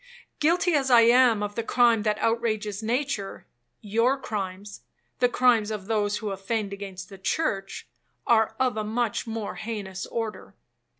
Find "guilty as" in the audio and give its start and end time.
0.39-0.89